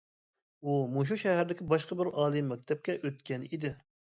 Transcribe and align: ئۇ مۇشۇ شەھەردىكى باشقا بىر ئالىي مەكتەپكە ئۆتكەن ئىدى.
ئۇ 0.69 0.77
مۇشۇ 0.95 1.17
شەھەردىكى 1.25 1.67
باشقا 1.73 1.99
بىر 2.01 2.11
ئالىي 2.15 2.45
مەكتەپكە 2.49 2.99
ئۆتكەن 3.03 3.47
ئىدى. 3.51 3.77